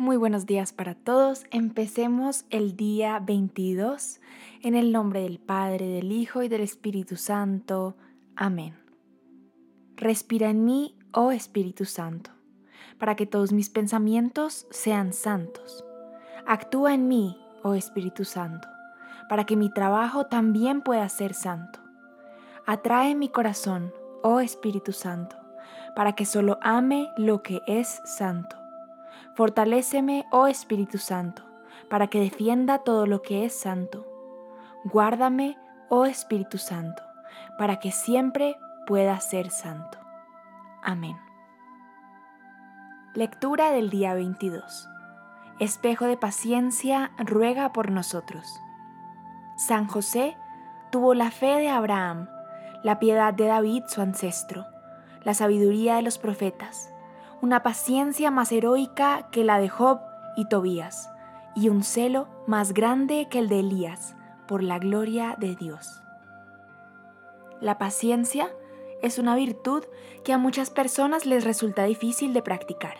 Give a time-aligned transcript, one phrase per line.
[0.00, 1.42] Muy buenos días para todos.
[1.50, 4.20] Empecemos el día 22
[4.62, 7.96] en el nombre del Padre, del Hijo y del Espíritu Santo.
[8.36, 8.78] Amén.
[9.96, 12.30] Respira en mí, oh Espíritu Santo,
[13.00, 15.84] para que todos mis pensamientos sean santos.
[16.46, 18.68] Actúa en mí, oh Espíritu Santo,
[19.28, 21.80] para que mi trabajo también pueda ser santo.
[22.66, 23.92] Atrae mi corazón,
[24.22, 25.34] oh Espíritu Santo,
[25.96, 28.67] para que solo ame lo que es santo
[29.38, 31.44] Fortaléceme, oh Espíritu Santo,
[31.88, 34.04] para que defienda todo lo que es santo.
[34.82, 35.56] Guárdame,
[35.88, 37.04] oh Espíritu Santo,
[37.56, 39.96] para que siempre pueda ser santo.
[40.82, 41.16] Amén.
[43.14, 44.88] Lectura del día 22.
[45.60, 48.60] Espejo de paciencia, ruega por nosotros.
[49.56, 50.36] San José
[50.90, 52.28] tuvo la fe de Abraham,
[52.82, 54.66] la piedad de David su ancestro,
[55.22, 56.92] la sabiduría de los profetas
[57.40, 60.00] una paciencia más heroica que la de Job
[60.36, 61.10] y Tobías,
[61.54, 66.02] y un celo más grande que el de Elías, por la gloria de Dios.
[67.60, 68.50] La paciencia
[69.02, 69.84] es una virtud
[70.24, 72.96] que a muchas personas les resulta difícil de practicar.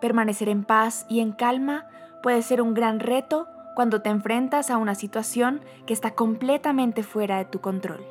[0.00, 1.88] Permanecer en paz y en calma
[2.22, 7.38] puede ser un gran reto cuando te enfrentas a una situación que está completamente fuera
[7.38, 8.04] de tu control.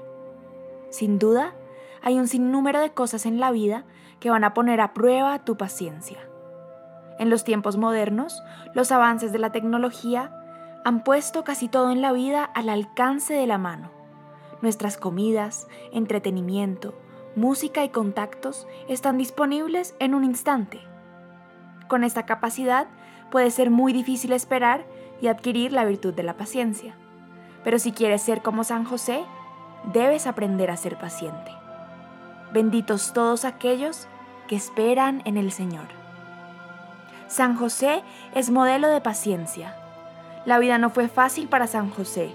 [0.89, 1.53] Sin duda,
[2.01, 3.85] hay un sinnúmero de cosas en la vida
[4.19, 6.17] que van a poner a prueba tu paciencia.
[7.19, 10.31] En los tiempos modernos, los avances de la tecnología
[10.85, 13.91] han puesto casi todo en la vida al alcance de la mano.
[14.61, 16.93] Nuestras comidas, entretenimiento,
[17.35, 20.79] música y contactos están disponibles en un instante.
[21.87, 22.87] Con esta capacidad
[23.31, 24.85] puede ser muy difícil esperar
[25.21, 26.95] y adquirir la virtud de la paciencia.
[27.63, 29.25] Pero si quieres ser como San José,
[29.93, 31.56] debes aprender a ser paciente.
[32.53, 34.07] Benditos todos aquellos
[34.47, 35.87] que esperan en el Señor.
[37.27, 39.75] San José es modelo de paciencia.
[40.45, 42.33] La vida no fue fácil para San José.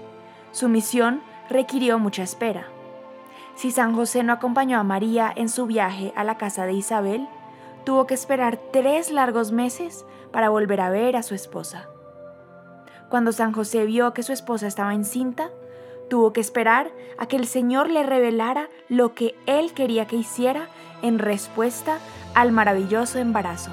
[0.51, 2.67] Su misión requirió mucha espera.
[3.55, 7.27] Si San José no acompañó a María en su viaje a la casa de Isabel,
[7.83, 11.87] tuvo que esperar tres largos meses para volver a ver a su esposa.
[13.09, 15.49] Cuando San José vio que su esposa estaba encinta,
[16.13, 20.67] Tuvo que esperar a que el Señor le revelara lo que él quería que hiciera
[21.01, 21.97] en respuesta
[22.35, 23.71] al maravilloso embarazo.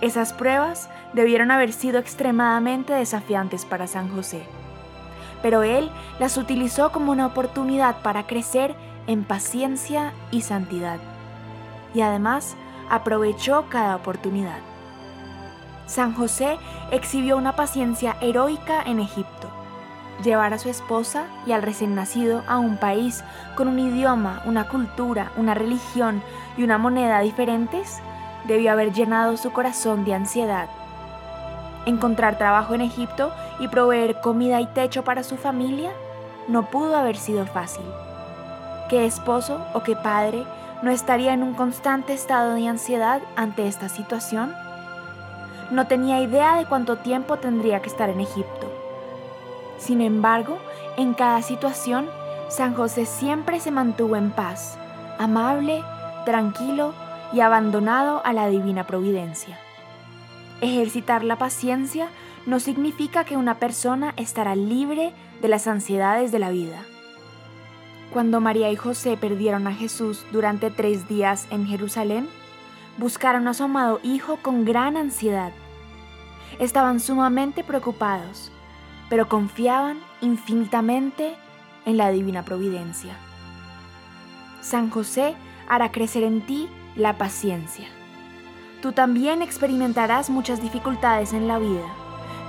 [0.00, 4.42] Esas pruebas debieron haber sido extremadamente desafiantes para San José,
[5.42, 8.74] pero él las utilizó como una oportunidad para crecer
[9.06, 10.98] en paciencia y santidad,
[11.94, 12.56] y además
[12.90, 14.58] aprovechó cada oportunidad.
[15.86, 16.58] San José
[16.90, 19.35] exhibió una paciencia heroica en Egipto
[20.22, 23.22] llevar a su esposa y al recién nacido a un país
[23.54, 26.22] con un idioma, una cultura, una religión
[26.56, 28.00] y una moneda diferentes,
[28.46, 30.68] debió haber llenado su corazón de ansiedad.
[31.84, 35.92] Encontrar trabajo en Egipto y proveer comida y techo para su familia
[36.48, 37.84] no pudo haber sido fácil.
[38.88, 40.44] ¿Qué esposo o qué padre
[40.82, 44.54] no estaría en un constante estado de ansiedad ante esta situación?
[45.70, 48.75] No tenía idea de cuánto tiempo tendría que estar en Egipto
[49.78, 50.58] sin embargo,
[50.96, 52.08] en cada situación,
[52.48, 54.78] San José siempre se mantuvo en paz,
[55.18, 55.82] amable,
[56.24, 56.94] tranquilo
[57.32, 59.58] y abandonado a la divina providencia.
[60.60, 62.08] Ejercitar la paciencia
[62.46, 66.82] no significa que una persona estará libre de las ansiedades de la vida.
[68.12, 72.28] Cuando María y José perdieron a Jesús durante tres días en Jerusalén,
[72.96, 75.52] buscaron a su amado Hijo con gran ansiedad.
[76.58, 78.50] Estaban sumamente preocupados
[79.08, 81.34] pero confiaban infinitamente
[81.84, 83.14] en la divina providencia.
[84.60, 85.36] San José
[85.68, 87.86] hará crecer en ti la paciencia.
[88.82, 91.86] Tú también experimentarás muchas dificultades en la vida,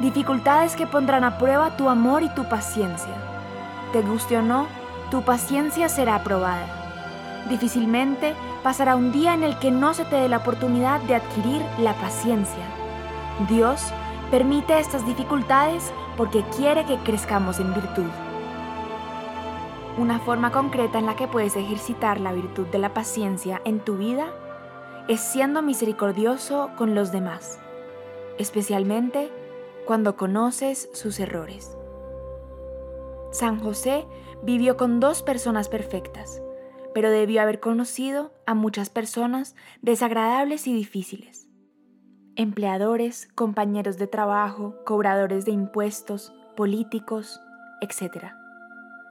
[0.01, 3.13] dificultades que pondrán a prueba tu amor y tu paciencia.
[3.93, 4.67] Te guste o no,
[5.11, 6.65] tu paciencia será aprobada.
[7.49, 11.61] Difícilmente pasará un día en el que no se te dé la oportunidad de adquirir
[11.79, 12.65] la paciencia.
[13.47, 13.93] Dios
[14.29, 18.09] permite estas dificultades porque quiere que crezcamos en virtud.
[19.97, 23.97] Una forma concreta en la que puedes ejercitar la virtud de la paciencia en tu
[23.97, 24.33] vida
[25.07, 27.59] es siendo misericordioso con los demás,
[28.37, 29.31] especialmente
[29.85, 31.77] cuando conoces sus errores.
[33.31, 34.05] San José
[34.41, 36.41] vivió con dos personas perfectas,
[36.93, 41.46] pero debió haber conocido a muchas personas desagradables y difíciles
[42.37, 47.41] empleadores, compañeros de trabajo, cobradores de impuestos, políticos,
[47.81, 48.27] etc.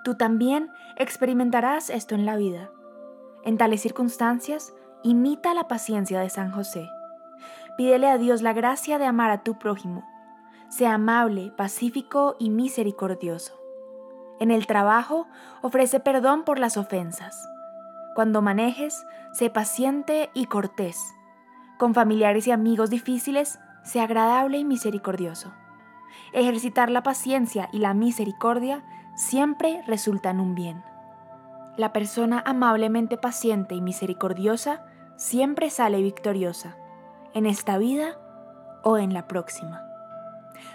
[0.04, 2.70] Tú también experimentarás esto en la vida.
[3.44, 6.88] En tales circunstancias, imita la paciencia de San José.
[7.76, 10.04] Pídele a Dios la gracia de amar a tu prójimo.
[10.68, 13.60] Sea amable, pacífico y misericordioso.
[14.38, 15.26] En el trabajo,
[15.62, 17.48] ofrece perdón por las ofensas.
[18.14, 21.15] Cuando manejes, sé paciente y cortés.
[21.78, 25.52] Con familiares y amigos difíciles, sé agradable y misericordioso.
[26.32, 28.82] Ejercitar la paciencia y la misericordia
[29.14, 30.82] siempre resultan un bien.
[31.76, 34.86] La persona amablemente paciente y misericordiosa
[35.16, 36.76] siempre sale victoriosa,
[37.34, 38.18] en esta vida
[38.82, 39.82] o en la próxima.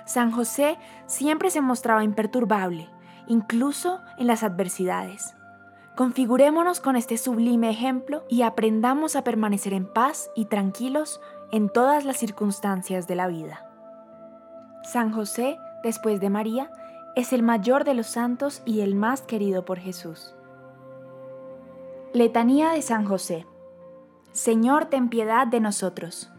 [0.06, 0.78] San José
[1.08, 2.90] siempre se mostraba imperturbable,
[3.28, 5.36] incluso en las adversidades.
[5.96, 11.20] Configurémonos con este sublime ejemplo y aprendamos a permanecer en paz y tranquilos
[11.52, 13.66] en todas las circunstancias de la vida.
[14.84, 16.72] San José, después de María,
[17.16, 20.34] es el mayor de los santos y el más querido por Jesús.
[22.14, 23.46] Letanía de San José.
[24.32, 26.32] Señor, ten piedad de nosotros.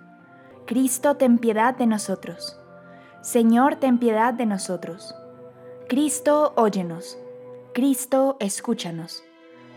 [0.66, 2.58] Cristo, ten piedad de nosotros.
[3.20, 5.14] Señor, ten piedad de nosotros.
[5.88, 7.18] Cristo, óyenos.
[7.74, 9.22] Cristo, escúchanos.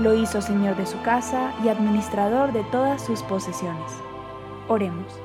[0.00, 3.92] Lo hizo Señor de su casa y administrador de todas sus posesiones.
[4.68, 5.20] Oremos.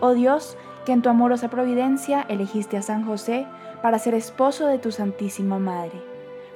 [0.00, 0.56] Oh Dios,
[0.86, 3.46] que en tu amorosa providencia elegiste a San José
[3.82, 6.02] para ser esposo de tu Santísima Madre.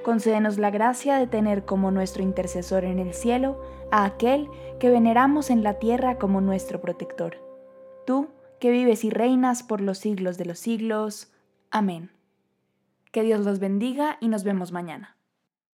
[0.03, 3.61] Concédenos la gracia de tener como nuestro intercesor en el cielo
[3.91, 4.49] a aquel
[4.81, 7.37] que veneramos en la tierra como nuestro protector.
[8.06, 8.29] Tú,
[8.61, 11.35] que vives y reinas por los siglos de los siglos.
[11.71, 12.12] Amén.
[13.12, 15.18] Que Dios los bendiga y nos vemos mañana.